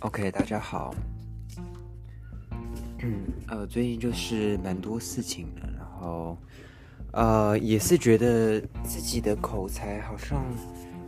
[0.00, 0.94] OK，大家好。
[3.04, 6.38] 嗯，呃，最近就是蛮多事情的，然后，
[7.12, 10.44] 呃，也是觉得自己的口才好像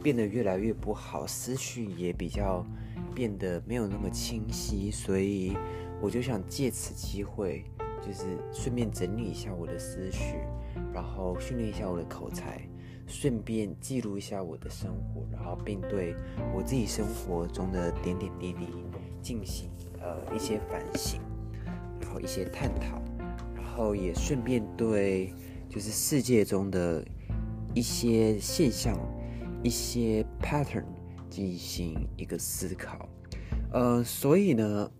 [0.02, 2.66] 变得越来越不好，思绪也比较
[3.14, 5.56] 变得没有那么清晰，所以
[6.00, 7.64] 我就想借此机会，
[8.04, 10.34] 就是顺便整理一下我的思绪，
[10.92, 12.60] 然后训练一下我的口才。
[13.06, 16.14] 顺便记录一下我的生活，然后并对
[16.54, 18.66] 我自己生活中的点点滴滴
[19.20, 21.20] 进行呃一些反省，
[22.00, 23.00] 然后一些探讨，
[23.54, 25.32] 然后也顺便对
[25.68, 27.04] 就是世界中的
[27.74, 28.98] 一些现象、
[29.62, 30.84] 一些 pattern
[31.28, 33.08] 进行一个思考。
[33.72, 34.90] 呃，所以呢，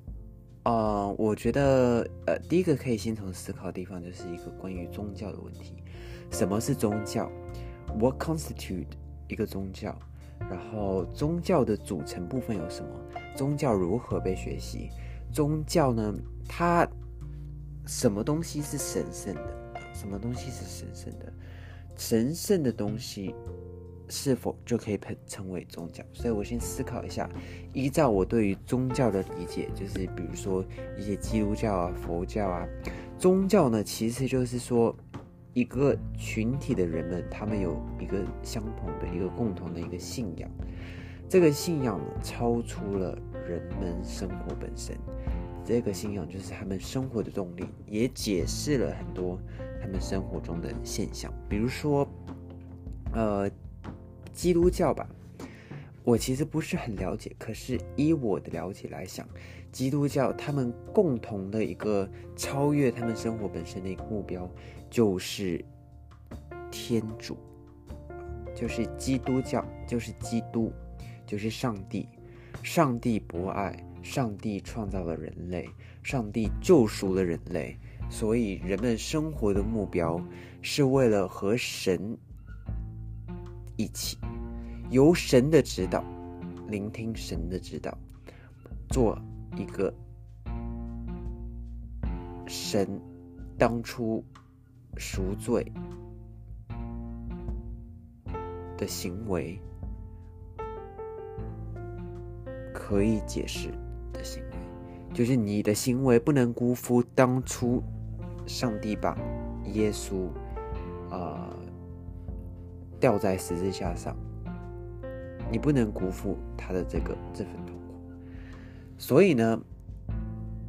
[0.65, 5.77] 呃，我觉得呃第一个可以先从思考的地方就是一个关于宗教的问题，
[6.31, 7.31] 什么是宗教
[7.99, 8.89] ？What constitute
[9.29, 9.97] 一个宗教？
[10.51, 12.89] 然后宗教的组成部分有什么？
[13.37, 14.91] 宗教如何被学习？
[15.33, 16.15] 宗教呢？
[16.47, 16.87] 它
[17.87, 19.81] 什么东西是神圣的？
[19.95, 21.33] 什么东西是神圣的？
[21.97, 23.35] 神圣的东西
[24.09, 26.05] 是否就可以称为宗教？
[26.13, 27.31] 所以我先思考一下，
[27.73, 30.65] 依照我对于宗教的理解，就是比如说
[30.99, 32.67] 一些基督教啊、佛教啊，
[33.19, 34.95] 宗教呢，其实就是说。
[35.55, 40.51] 一个群体的人们，他们有一个相同的一个共同的一个信仰，
[41.29, 43.17] 这个信仰，超出了
[43.49, 44.97] 人们生活本身，
[45.65, 49.39] 这个信仰就是他们生活的动力，也解释了很多
[49.81, 52.07] 他们生活中的现象，比如说，
[53.13, 53.49] 呃，
[54.33, 55.09] 基督教吧。
[56.03, 59.27] 我其实不是很了解，可是依我的了解来想，
[59.75, 64.49] 基督教他们共同的一个超越他们生活本身的一个目标，
[64.89, 65.63] 就是
[66.71, 67.37] 天主，
[68.55, 70.73] 就是基督教，就是基督，
[71.27, 72.09] 就是上帝。
[72.63, 75.69] 上帝博爱，上帝创造了人类，
[76.05, 77.77] 上帝救赎了人类，
[78.09, 80.25] 所以人们生活的目标
[80.63, 82.17] 是为了和神
[83.77, 84.17] 一起。
[84.89, 86.05] 由神的指导，
[86.69, 87.99] 聆听神的指导，
[88.89, 89.19] 做
[89.57, 89.93] 一个
[92.47, 93.01] 神
[93.57, 94.25] 当初
[94.97, 95.73] 赎罪
[98.77, 99.59] 的行为
[102.73, 103.71] 可以解释
[104.13, 107.83] 的行为，就是你的行为不能辜负当初
[108.47, 109.17] 上帝把
[109.73, 110.29] 耶稣
[111.11, 111.49] 啊
[113.01, 114.17] 吊在十字架上。
[115.51, 117.77] 你不能辜负他的这个这份痛，
[118.97, 119.61] 所以呢，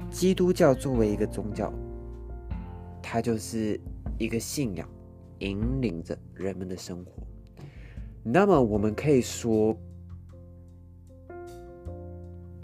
[0.10, 1.72] 基督教作为一个宗教，
[3.02, 3.80] 它就是
[4.18, 4.90] 一个信仰，
[5.40, 7.24] 引领着人们的生活。
[8.24, 9.78] 那么我们可以说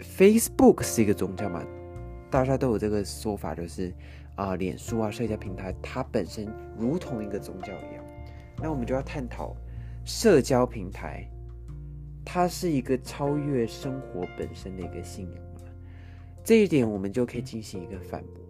[0.00, 1.64] ，Facebook 是一个宗教吗？
[2.30, 3.94] 大家都有这个说法，就是
[4.34, 8.04] 啊，脸书啊，社交平台，它本身如同一个宗教一样。
[8.58, 9.56] 那我们就要探讨
[10.04, 11.26] 社交平台。
[12.24, 15.42] 它是一个超越生活本身的一个信仰？
[16.44, 18.42] 这一点我们就可以进行一个反驳。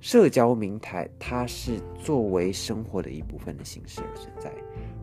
[0.00, 4.52] 社交平台它是作为生活的一部分的形式而存在。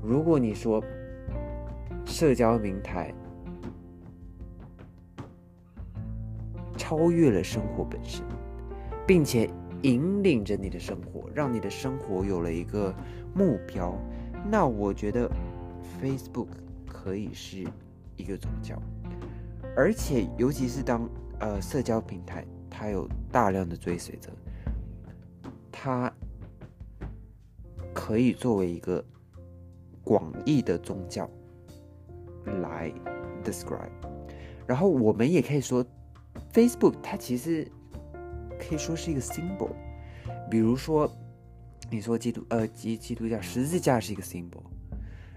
[0.03, 0.83] 如果你说
[2.05, 3.13] 社交平台
[6.77, 8.23] 超越了生活本身，
[9.05, 9.49] 并且
[9.81, 12.93] 引领着你的生活，让你的生活有了一个
[13.33, 13.93] 目标，
[14.49, 15.29] 那我觉得
[16.01, 16.47] Facebook。
[17.01, 17.66] 可以是
[18.17, 18.75] 一个宗教，
[19.73, 24.29] 而且尤其是当呃社交平台它有大量的追随者，
[25.72, 26.11] 它
[27.94, 29.03] 可以作为一个
[30.03, 31.29] 广义的宗教
[32.61, 32.91] 来
[33.44, 33.89] describe。
[34.67, 35.85] 然后我们也可以说
[36.53, 37.67] ，Facebook 它其实
[38.59, 39.72] 可以说是一个 symbol。
[40.49, 41.11] 比如说，
[41.89, 44.64] 你说基督呃基基督教十字架是一个 symbol。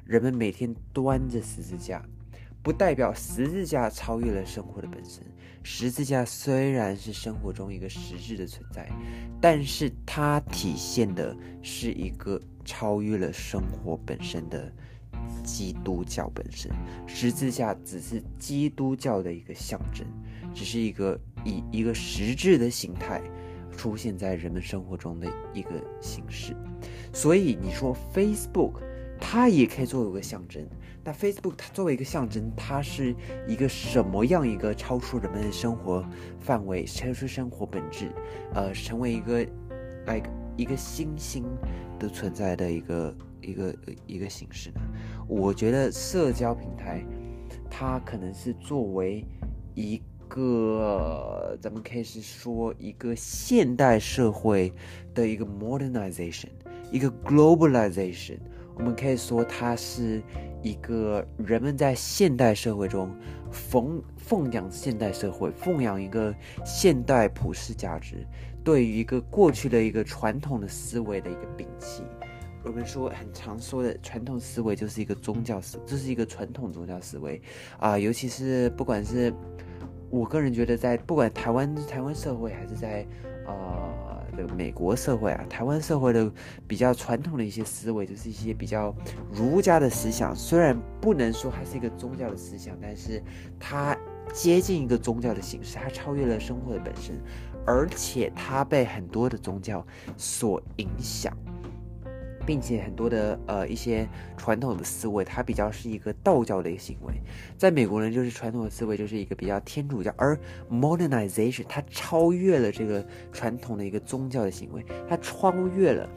[0.04, 2.04] 人们每天端着十字架，
[2.62, 5.22] 不代表十字架超越了生活的本身。
[5.64, 8.88] 十字架虽然是生活中一个实质的存在，
[9.40, 14.72] 但是它体现的是一个超越了生活本身的
[15.44, 16.70] 基督教本身。
[17.06, 20.06] 十字架只是基督教的一个象征，
[20.54, 23.20] 只是一个以一个实质的形态
[23.76, 25.70] 出现在人们生活中的一个
[26.00, 26.56] 形式。
[27.12, 28.80] 所以你说 Facebook。
[29.24, 30.66] 它也可以作为一个象征。
[31.04, 33.14] 那 Facebook 它作为一个象征，它是
[33.48, 36.04] 一个什么样一个超出人们的生活
[36.38, 38.12] 范围、超出生活本质，
[38.54, 39.40] 呃，成为一个
[40.06, 41.44] like 一个新兴
[41.98, 43.74] 的存在的一个一个
[44.06, 44.80] 一个形式呢？
[45.26, 47.04] 我觉得社交平台
[47.68, 49.24] 它可能是作为
[49.74, 54.72] 一个，咱们可以是说一个现代社会
[55.12, 56.48] 的一个 modernization，
[56.92, 58.38] 一个 globalization。
[58.74, 60.22] 我们可以说它是
[60.62, 63.14] 一个人们在现代社会中
[63.50, 68.26] 奉奉养现代社会，奉养一个现代普世价值，
[68.62, 72.02] 对于一个过去的一个传统的思维的一个摒弃。
[72.64, 77.42] 我们说很常说的传统思维就是一个宗教思，这是一个传统宗教思维
[77.80, 79.34] 啊，尤其是不管是
[80.10, 83.04] 我个人觉得，在不管台湾台湾社会还是在
[83.46, 86.30] 呃这个美国社会啊，台湾社会的
[86.66, 88.94] 比较传统的一些思维，就是一些比较
[89.30, 93.22] 儒家的思想，虽然不能说它是一个宗教的思想，但是
[93.60, 93.96] 它
[94.32, 97.14] 接近一个宗教的形式，它超越了生活的本身，
[97.66, 99.86] 而且它被很多的宗教
[100.16, 101.36] 所影响。
[102.44, 107.14] 并且很多的呃一些传统的思维，它比较是一个道教的一个行为，
[107.56, 110.38] 在美国人就是传统的思维就是一个比较天主教，而
[110.70, 116.08] modernization 它超越了这个传统的一个宗教的行为，它超越了，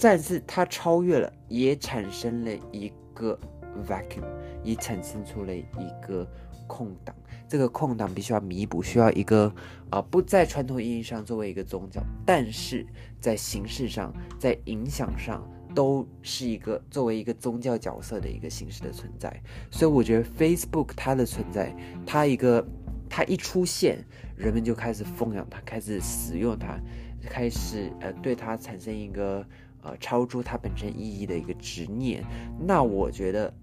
[0.00, 3.38] 但是它超越了，也产生了一个
[3.86, 4.24] vacuum，
[4.62, 5.64] 也产生出了一
[6.06, 6.26] 个
[6.68, 7.12] 空档。
[7.48, 9.50] 这个空档必须要弥补，需要一个
[9.88, 12.86] 啊，不在传统意义上作为一个宗教，但是
[13.18, 15.42] 在形式上、在影响上
[15.74, 19.34] 都是一个作为一个宗教角色的一个形式的存在。
[19.70, 21.74] 所以我觉得 Facebook 它的存在，
[22.04, 22.62] 它一个
[23.08, 24.04] 它一出现，
[24.36, 26.78] 人们就开始奉养它，开始使用它，
[27.22, 29.42] 开始呃对它产生一个
[29.80, 32.22] 呃超出它本身意义的一个执念。
[32.60, 33.54] 那我觉得。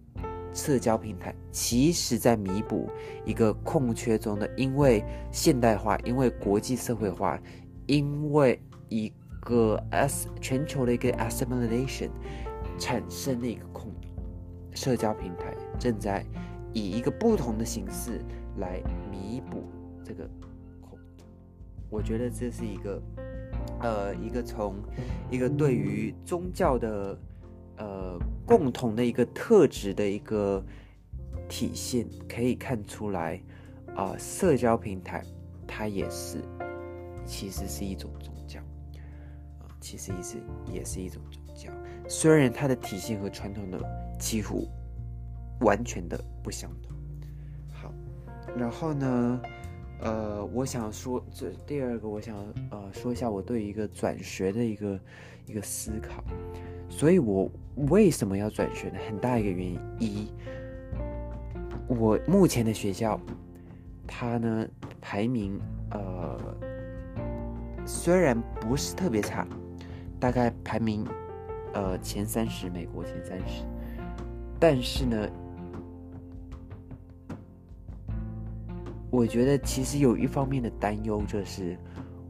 [0.55, 2.89] 社交平台其实在弥补
[3.25, 7.37] 一个空缺中的，因为现代化，因为国际社会化，
[7.85, 9.11] 因为一
[9.41, 12.09] 个 s 全球的一个 assimilation
[12.79, 13.91] 产生的一个空。
[14.73, 16.25] 社交平台正在
[16.73, 18.21] 以一个不同的形式
[18.57, 18.81] 来
[19.11, 19.63] 弥补
[20.03, 20.27] 这个
[20.81, 20.97] 空。
[21.89, 23.01] 我觉得这是一个，
[23.81, 24.75] 呃，一个从
[25.29, 27.19] 一个对于宗教的。
[27.77, 30.63] 呃，共同的一个特质的一个
[31.49, 33.41] 体现，可以看出来
[33.95, 35.23] 啊，社交平台
[35.67, 36.43] 它也是，
[37.25, 38.59] 其实是一种宗教
[39.59, 40.37] 啊，其实也是
[40.71, 41.71] 也是一种宗教，
[42.07, 43.79] 虽然它的体现和传统的
[44.19, 44.67] 几乎
[45.61, 46.95] 完全的不相同。
[47.73, 47.91] 好，
[48.55, 49.41] 然后呢，
[50.01, 52.37] 呃，我想说这第二个，我想
[52.69, 54.99] 呃说一下我对一个转学的一个
[55.47, 56.23] 一个思考。
[56.89, 57.51] 所以，我
[57.89, 58.95] 为什么要转学呢？
[59.07, 60.31] 很大一个原因，一，
[61.87, 63.19] 我目前的学校，
[64.07, 64.65] 它呢
[65.01, 65.59] 排名，
[65.91, 66.39] 呃，
[67.85, 69.45] 虽然不是特别差，
[70.19, 71.05] 大概排名，
[71.73, 73.65] 呃前三十，美国前三十，
[74.57, 75.29] 但是呢，
[79.09, 81.77] 我觉得其实有一方面的担忧，就是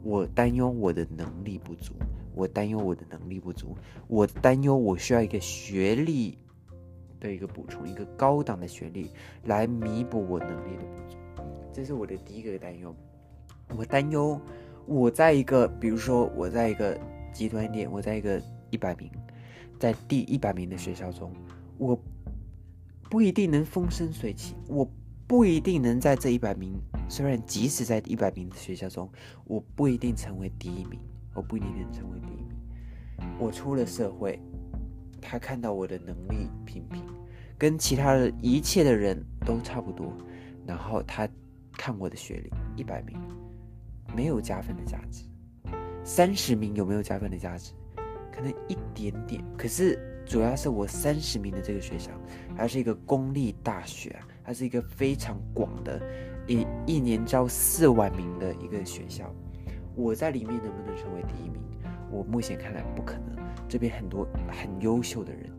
[0.02, 1.94] 我担忧我的能力不足。
[2.36, 3.76] 我担忧我的能力不足，
[4.08, 6.38] 我担忧我需要一个学历
[7.20, 9.10] 的一个补充，一个高档的学历
[9.46, 11.18] 来弥补我能力的不足，
[11.74, 12.94] 这是我的第一个担忧。
[13.76, 14.40] 我担忧
[14.86, 17.00] 我在一个，比如说我在一个
[17.34, 18.40] 极端一点，我在一个
[18.70, 19.10] 一百名，
[19.80, 21.32] 在第一百名的学校中，
[21.78, 21.98] 我
[23.10, 24.88] 不一定能风生水起，我
[25.26, 29.10] 不一定能在这一百名，虽然即使在一百名的学校中，
[29.46, 31.00] 我不一定成为第一名。
[31.36, 32.50] 我不一定能成为第一名。
[33.38, 34.40] 我出了社会，
[35.22, 37.04] 他看到我的能力平平，
[37.58, 40.12] 跟其他的一切的人都差不多。
[40.66, 41.28] 然后他
[41.78, 43.16] 看我的学历一百名，
[44.16, 45.26] 没有加分的价值。
[46.04, 47.74] 三十名有没有加分的价值？
[48.32, 49.44] 可能一点点。
[49.58, 52.12] 可是主要是我三十名的这个学校，
[52.56, 56.02] 还是一个公立大学，它是一个非常广的，
[56.48, 59.34] 一一年招四万名的一个学校。
[59.96, 61.62] 我在里面能不能成为第一名？
[62.12, 63.36] 我目前看来不可能。
[63.68, 65.50] 这边很多很优秀的人，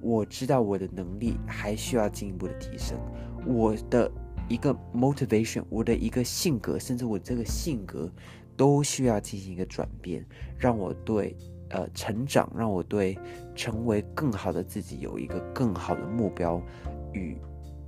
[0.00, 2.98] 我知道我的能力还需要进一步的提升。
[3.46, 4.10] 我的
[4.48, 8.10] 一个 motivation，我的一个性格，甚至我这个性格
[8.56, 10.24] 都需要进行一个转变，
[10.58, 11.36] 让我对
[11.68, 13.18] 呃成长，让我对
[13.54, 16.62] 成为更好的自己有一个更好的目标
[17.12, 17.36] 与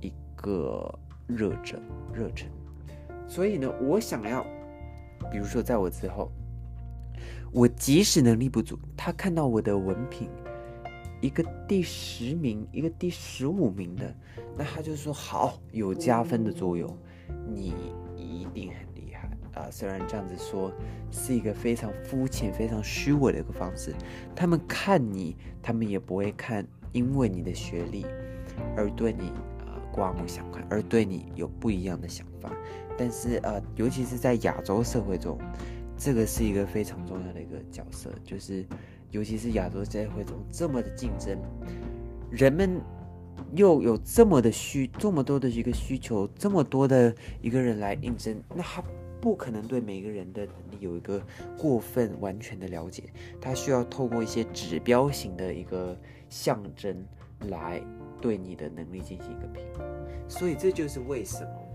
[0.01, 0.93] 一个
[1.25, 1.81] 热忱
[2.13, 2.47] 热忱。
[3.27, 4.45] 所以呢，我想要。
[5.31, 6.31] 比如说，在我之后，
[7.51, 10.29] 我即使能力不足，他看到我的文凭
[11.21, 14.15] 一个第十名，一个第十五名的，
[14.57, 16.95] 那他就说好，有加分的作用，
[17.47, 17.73] 你
[18.15, 19.67] 一定很厉害啊！
[19.71, 20.71] 虽然这样子说
[21.11, 23.93] 是一个非常肤浅、非常虚伪的一个方式，
[24.35, 28.05] 他们看你，他们也不会看，因为你的学历
[28.75, 29.31] 而对你。
[29.89, 32.51] 刮目相看，而对你有不一样的想法。
[32.97, 35.37] 但是呃，尤其是在亚洲社会中，
[35.97, 38.65] 这个是一个非常重要的一个角色，就是
[39.11, 41.37] 尤其是亚洲社会中这么的竞争，
[42.31, 42.81] 人们
[43.55, 48.83] 又有这么的需这么多的一个需求，这么多的一个人来应征，那他
[49.21, 51.21] 不可能对每个人的能力有一个
[51.57, 53.03] 过分完全的了解，
[53.39, 55.97] 他需要透过一些指标型的一个
[56.29, 57.05] 象征
[57.49, 57.81] 来
[58.19, 59.81] 对你的能力进行一个评估，
[60.27, 61.66] 所以这就是为什么。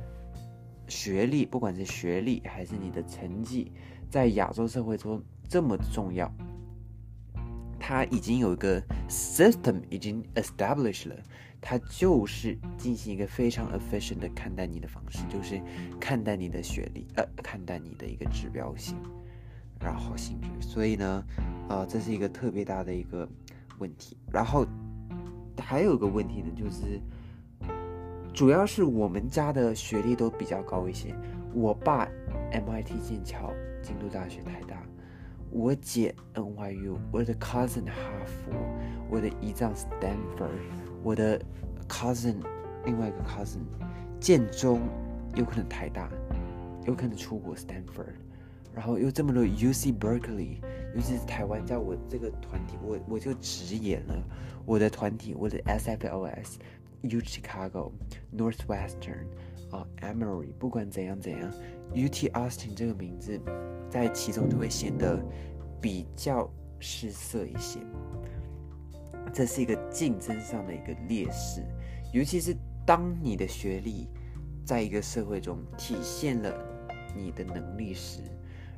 [0.93, 3.73] 学历，不管是学历还是你的成绩，
[4.11, 6.31] 在亚洲社会中这么重要，
[7.81, 11.17] 它已经有一个 system 已经 established 了，
[11.63, 15.59] 它就是进行一个非常 efficient 的看待你的方式，就是
[15.99, 18.95] 看待你的学历，呃，看待你的一个指标性，
[19.81, 20.49] 然后性质。
[20.61, 21.25] 所以呢，
[21.71, 23.27] 呃，这是一个特别大的一个
[23.79, 24.15] 问题。
[24.31, 24.67] 然后
[25.59, 27.01] 还有一个问题呢，就是。
[28.33, 31.15] 主要是我们家的学历都比较高一些，
[31.55, 32.09] 我爸
[32.51, 34.83] MIT 剑桥、京都大学、台大，
[35.51, 37.93] 我姐 NYU，我的 cousin 哈
[38.25, 38.53] 佛，
[39.11, 40.49] 我的姨丈 Stanford，
[41.03, 41.39] 我的
[41.87, 42.37] cousin
[42.87, 43.61] 另外一个 cousin
[44.19, 44.81] 建中，
[45.37, 46.09] 有可能台大，
[46.87, 48.15] 有可能出国 Stanford，
[48.75, 50.57] 然后又这么多 UC Berkeley，
[50.95, 54.15] 尤其是台湾，在我这个团体，我我就直言了，
[54.65, 56.57] 我的团体，我的 SFLS。
[57.03, 57.93] U Chicago,
[58.37, 59.27] Northwestern，
[59.71, 61.53] 啊，Emory，不管怎样怎样
[61.95, 63.41] ，UT Austin 这个名字
[63.91, 65.21] 在其中就会显得
[65.81, 67.81] 比较失色一些。
[69.33, 71.63] 这是一个竞争上的一个劣势，
[72.13, 72.55] 尤其是
[72.85, 74.07] 当你的学历
[74.65, 76.53] 在一个社会中体现了
[77.17, 78.21] 你的能力时，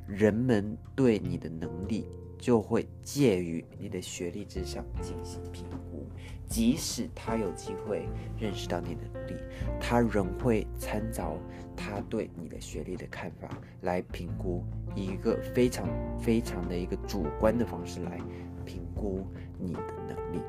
[0.07, 6.05] 人们对你的能力就会介于你的学历之上进行评估。
[6.47, 8.07] 即使他有机会
[8.39, 9.33] 认识到你的能力，
[9.79, 11.37] 他仍会参照
[11.75, 13.49] 他对你的学历的看法
[13.81, 14.63] 来评估，
[14.95, 15.87] 以一个非常
[16.19, 18.19] 非常的一个主观的方式来
[18.63, 19.25] 评估
[19.57, 20.39] 你的能力。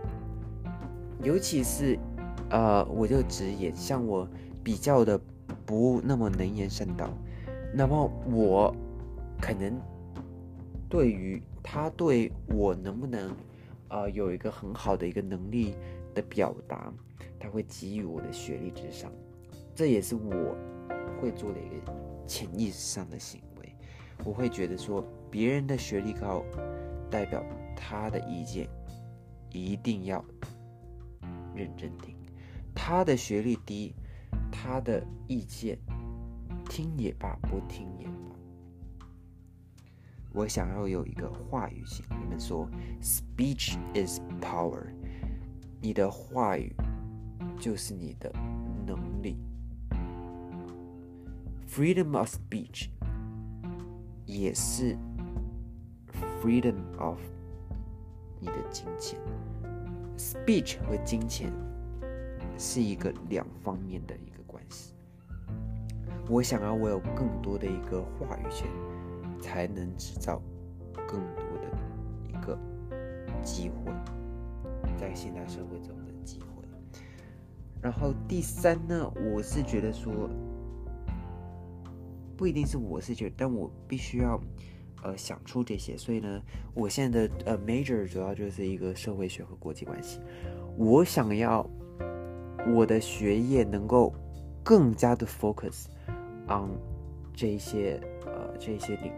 [1.23, 1.99] 尤其是，
[2.51, 4.29] 呃，我就直言，像我
[4.63, 5.19] 比较的
[5.65, 7.09] 不那么能言善道，
[7.73, 8.77] 那么我
[9.41, 9.81] 可能
[10.91, 13.35] 对于他对我能不能。
[13.89, 15.77] 呃，有一个很好的一个能力
[16.13, 16.93] 的表达，
[17.39, 19.13] 他会给予我的学历之上，
[19.77, 20.57] 这也是我
[21.21, 21.93] 会做的一个
[22.27, 23.73] 潜意识上的行为。
[24.25, 26.43] 我会觉得说，别人的学历高，
[27.09, 27.45] 代表
[27.77, 28.69] 他的意见
[29.53, 30.25] 一定要
[31.55, 32.13] 认真听；
[32.75, 33.95] 他的学历低，
[34.51, 35.79] 他的意见
[36.69, 37.87] 听也罢，不听。
[40.37, 42.05] 我想要有一个话语性。
[42.11, 42.69] 你们说
[43.01, 44.85] ，speech is power，
[45.81, 46.71] 你的话语
[47.59, 48.31] 就是你的
[48.87, 49.39] 能力。
[51.67, 52.91] freedom of speech
[54.27, 54.95] 也是
[56.43, 57.19] freedom of
[58.39, 59.19] 你的金钱。
[60.19, 61.51] speech 和金钱
[62.59, 64.93] 是一个两方面的一个关系。
[66.29, 68.69] 我想要我有更多的一个话语权。
[69.41, 70.43] 才能制造
[71.07, 71.69] 更多的
[72.29, 72.59] 一个
[73.43, 73.93] 机会，
[74.97, 76.47] 在现代社会中的机会。
[77.83, 80.29] 然后第三呢，我是觉得说，
[82.37, 84.41] 不一定是我是觉得，但我必须要
[85.03, 85.97] 呃想出这些。
[85.97, 86.43] 所以呢，
[86.75, 90.21] 我现在的呃 major 主要就是一个社会学和国际关系。
[90.77, 91.65] 我想要
[92.75, 94.13] 我的学业能够
[94.65, 95.85] 更加的 focus
[96.49, 96.71] on
[97.33, 99.13] 这些呃这些领。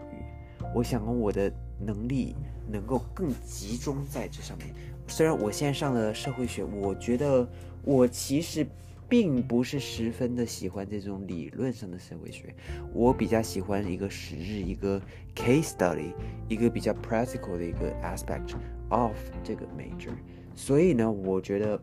[0.79, 2.37] 我想我的能力
[2.71, 4.69] 能够更集中在这上面。
[5.09, 7.45] 虽然我现在上了社会学，我觉得
[7.83, 8.65] 我其实
[9.09, 12.55] 并不是十分的喜欢这种理论上的社会学，
[12.95, 15.03] 我比较喜欢一个实日，一个
[15.35, 16.13] case study，
[16.49, 18.55] 一个比较 practical 的一个 aspect
[18.91, 20.13] of 这个 major。
[20.55, 21.83] 所以呢，我觉得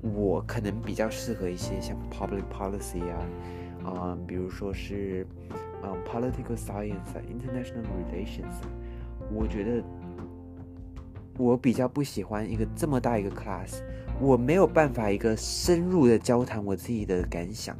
[0.00, 3.24] 我可能比较适合一些像 public policy 啊，
[3.84, 5.26] 啊，比如说是。
[5.84, 8.54] 嗯，political science，international relations，
[9.32, 9.82] 我觉得
[11.36, 13.82] 我比较不喜欢一个这么大一个 class，
[14.20, 17.76] 我没有办法一个深入的交谈我自己的感想，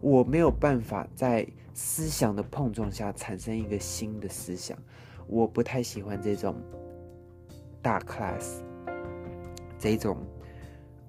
[0.00, 4.76] 我没有办法在思想的碰撞下产生一个新的思想，
[5.28, 6.56] 我不太喜欢这种
[7.80, 8.62] 大 class，
[9.78, 10.16] 这种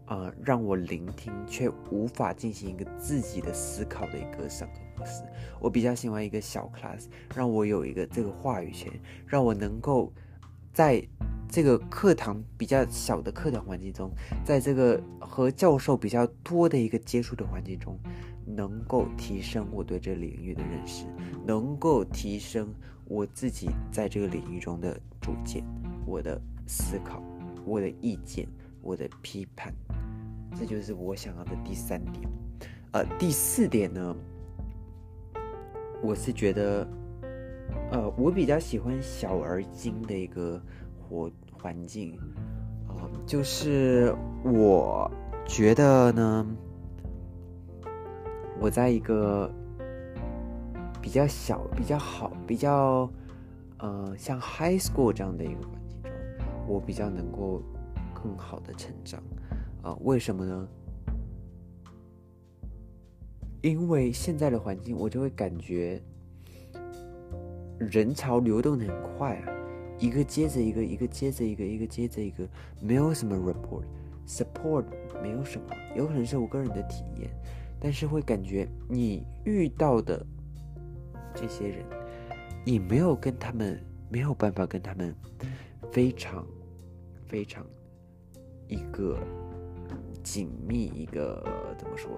[0.08, 5.24] 呃让我聆听却无法进行一个自己的思考的一个上课模式。
[5.60, 8.92] 我比较喜欢一个小 class，让我有一个这个话语权，
[9.26, 10.14] 让我能够
[10.74, 11.06] 在
[11.50, 14.12] 这个课堂比较小的课堂环境中，
[14.44, 17.98] 在这个和教授比较多的一个接触的环境中，
[18.46, 21.06] 能够提升我对这个领域的认识，
[21.46, 22.74] 能够提升
[23.06, 25.64] 我自己在这个领域中的主见、
[26.06, 27.24] 我的思考、
[27.64, 28.48] 我的意见、
[28.82, 29.74] 我的批判，
[30.58, 32.30] 这就是我想要的第三点。
[32.92, 34.16] 呃，第四点呢，
[36.02, 36.88] 我是觉得，
[37.92, 40.62] 呃，我比较喜欢小而精的一个
[40.98, 42.18] 活环境，
[42.88, 42.96] 呃，
[43.26, 45.12] 就是我
[45.46, 46.48] 觉得呢，
[48.62, 49.52] 我在一个
[51.02, 53.10] 比较小、比较好、比较
[53.80, 56.02] 呃像 high school 这样的一个环境
[56.40, 57.62] 中，我比较能够
[58.14, 59.22] 更好的成长，
[59.86, 60.68] 啊，为什么呢？
[63.62, 66.02] 因为现在的环境，我就会感觉
[67.78, 69.54] 人潮流动的很快啊，
[70.00, 72.50] 一个接着一个，一个接着一个，一个接着一个，
[72.82, 74.86] 没有什么 report，support
[75.22, 77.30] 没有什么，有可能是我个人的体验，
[77.80, 80.26] 但是会感觉你遇到的
[81.36, 81.86] 这些人，
[82.66, 85.16] 你没有跟他们没有办法跟他们
[85.92, 86.44] 非常
[87.28, 87.64] 非常
[88.68, 89.20] 一个
[90.26, 91.40] 紧密一个
[91.78, 92.10] 怎么说？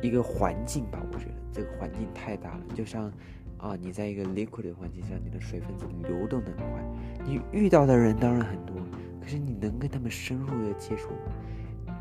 [0.00, 3.12] 一个环境吧，我觉得这个环境太大了，就像
[3.58, 6.82] 啊，你在一个 liquid 的环境下，你的水分子流动的很快，
[7.22, 8.74] 你遇到的人当然很多，
[9.20, 11.10] 可是你能跟他们深入的接触，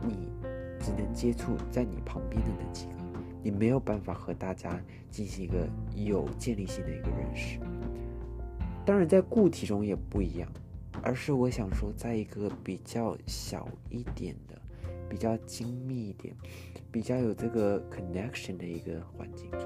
[0.02, 0.30] 你
[0.80, 2.94] 只能接触在你旁边的那几个，
[3.44, 4.80] 你没有办法和大家
[5.12, 7.60] 进行一个有建立性的一个认识。
[8.86, 10.50] 当然，在固体中也不一样，
[11.04, 14.59] 而是我想说，在一个比较小一点的。
[15.09, 16.35] 比较精密一点，
[16.91, 19.61] 比较有这个 connection 的一个环境中，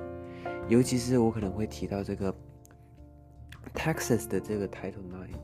[0.68, 2.34] 尤其是我可能会提到这个
[3.74, 5.36] Texas 的这个 Title Nine，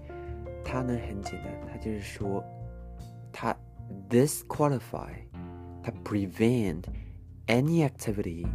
[0.64, 2.44] 它呢很简单，它就是说
[3.32, 3.56] 它
[4.08, 5.12] disqualify，
[5.82, 6.84] 它 prevent
[7.46, 8.46] any activity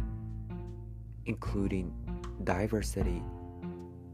[1.24, 1.86] including
[2.44, 3.22] diversity,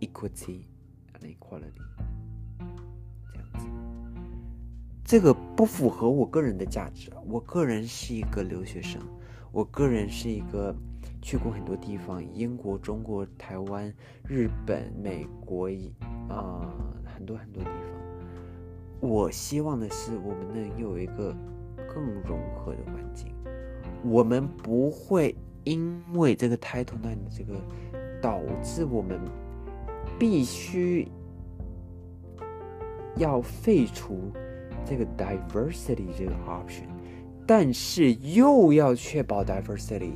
[0.00, 0.66] equity
[1.14, 1.89] and equality。
[5.11, 7.11] 这个不符合我个人的价值。
[7.27, 9.01] 我个人是一个留学生，
[9.51, 10.73] 我个人是一个
[11.21, 13.93] 去过很多地方，英国、中国、台湾、
[14.25, 15.67] 日本、美国，
[16.29, 17.75] 啊，很多很多地方。
[19.01, 21.35] 我希望的是，我们能有一个
[21.93, 23.35] 更融合的环境。
[24.05, 27.59] 我们不会因为这个 title nine 的这个，
[28.21, 29.19] 导致我们
[30.17, 31.05] 必须
[33.17, 34.31] 要废除。
[34.85, 36.85] 这个 diversity 这个 option，
[37.47, 40.13] 但是又要确保 diversity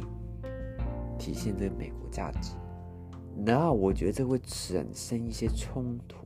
[1.17, 2.51] 体现这个美国价值，
[3.37, 6.17] 那我觉得这会产生一些冲突。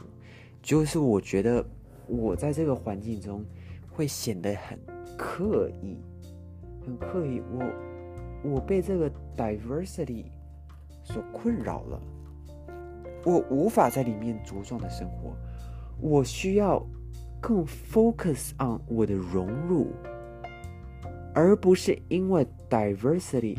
[0.61, 1.63] 就是我觉得
[2.07, 3.45] 我在这个环境中
[3.91, 4.79] 会显得很
[5.17, 5.97] 刻意，
[6.85, 7.41] 很刻意。
[7.51, 10.25] 我我被这个 diversity
[11.03, 12.01] 所困扰了，
[13.25, 15.35] 我无法在里面茁壮的生活，
[15.99, 16.83] 我需要。
[17.41, 19.87] 更 focus on 我的融入，
[21.33, 23.57] 而不是因为 diversity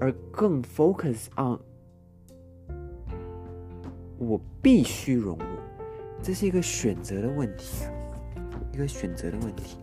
[0.00, 1.58] 而更 focus on
[4.18, 5.44] 我必须融入，
[6.22, 7.84] 这是一个选择的问题，
[8.72, 9.76] 一个选择的问题。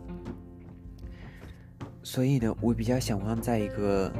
[2.03, 4.11] 所以呢，我比较想望在一个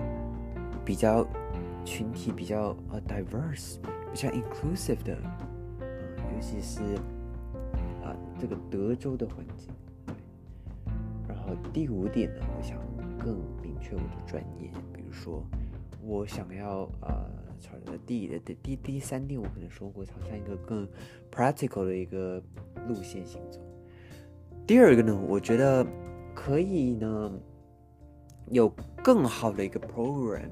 [0.86, 1.26] 比较
[1.84, 3.78] 群体比较呃 diverse、
[4.12, 5.18] 比较 inclusive 的，
[5.82, 6.82] 尤其是。
[8.40, 9.70] 这个德州的环境，
[10.06, 10.16] 对
[11.28, 12.78] 然后第五点呢，我想
[13.18, 15.44] 更明确我的专业，比如说
[16.04, 20.88] 我想要呃朝着第的第第三点，我可能说过朝向一个更
[21.32, 22.42] practical 的一个
[22.88, 23.60] 路线行走。
[24.66, 25.86] 第二个呢，我觉得
[26.36, 27.32] 可以呢
[28.50, 28.72] 有
[29.04, 30.50] 更好的一个 program，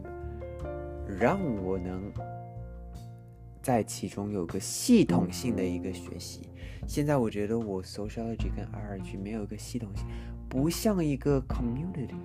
[1.20, 2.12] 让我能
[3.62, 6.50] 在其中有个系统性的一个学习。
[6.88, 10.06] 现在我觉得我 sociology 跟 RG 没有一个系统性，
[10.48, 12.16] 不像一个 community，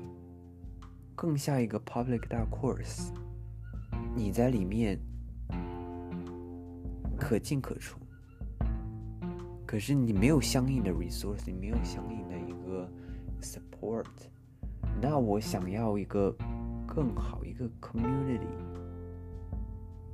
[1.17, 3.11] 更像一个 public 大 course。
[4.15, 4.99] 你在里面
[7.19, 7.99] 可进可出，
[9.67, 12.89] 可是你没有相应的 resource，你没有相应的一个
[13.41, 14.07] support。
[15.01, 16.35] 那我想要一个
[16.87, 18.41] 更好一个 community，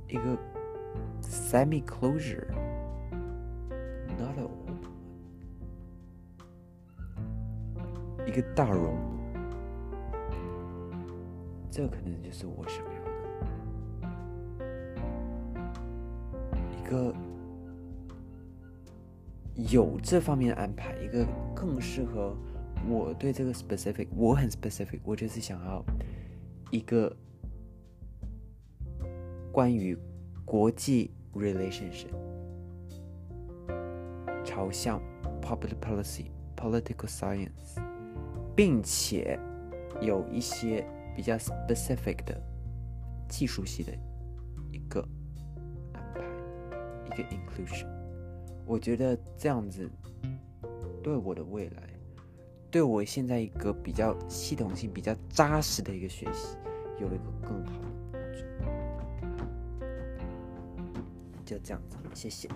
[0.07, 0.37] 一个
[1.21, 2.47] semi closure。
[4.17, 4.47] Not a
[8.25, 8.97] 一个大融，
[11.71, 12.91] 这可能就是我想要
[16.49, 17.15] 的，一个
[19.71, 21.25] 有这方面的安排，一个
[21.55, 22.35] 更适合
[22.89, 25.81] 我对这个 specific，我很 specific，我就是想要
[26.69, 27.15] 一个
[29.53, 29.97] 关于
[30.43, 32.11] 国际 relationship，
[34.57, 34.99] 朝向
[35.39, 37.77] public policy political science，
[38.55, 39.39] 并且
[40.01, 40.83] 有一些
[41.15, 42.41] 比较 specific 的
[43.29, 43.93] 技术系的
[44.71, 45.07] 一个
[45.93, 46.21] 安排，
[47.05, 47.85] 一个 inclusion。
[48.65, 49.87] 我觉得这样子
[51.03, 51.83] 对我的未来，
[52.71, 56.57] 对我现在一个比较系统性、比较扎实的一个学习，
[56.99, 58.39] 有了一个更好的帮助。
[61.45, 62.49] 就这样子，谢谢。